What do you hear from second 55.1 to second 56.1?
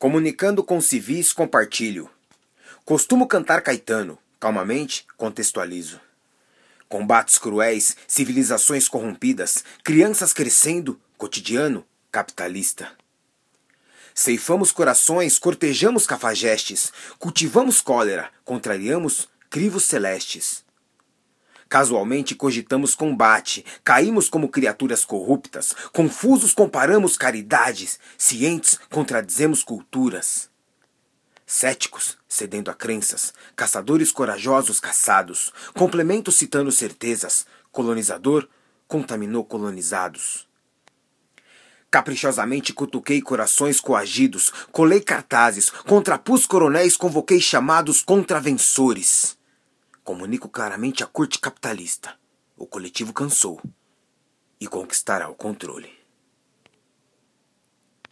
o controle.